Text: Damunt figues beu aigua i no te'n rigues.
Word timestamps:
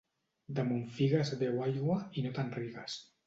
Damunt 0.59 0.81
figues 0.95 1.33
beu 1.43 1.61
aigua 1.67 1.99
i 2.21 2.25
no 2.27 2.35
te'n 2.39 2.53
rigues. 2.61 2.97